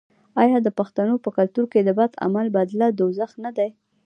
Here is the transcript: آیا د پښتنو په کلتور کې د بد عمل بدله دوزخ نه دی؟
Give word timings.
آیا 0.41 0.57
د 0.63 0.67
پښتنو 0.79 1.15
په 1.23 1.29
کلتور 1.37 1.65
کې 1.71 1.79
د 1.83 1.89
بد 1.99 2.11
عمل 2.25 2.47
بدله 2.57 2.87
دوزخ 2.99 3.31
نه 3.45 3.51
دی؟ 3.57 3.69